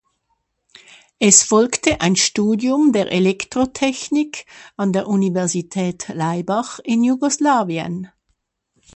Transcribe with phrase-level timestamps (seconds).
[1.19, 8.09] Es folgte ein Studium der Elektrotechnik an der Universität Laibach in Jugoslawien.